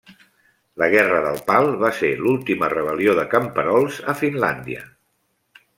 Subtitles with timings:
[0.83, 4.87] La Guerra del Pal va ser l'última rebel·lió de camperols a Finlàndia.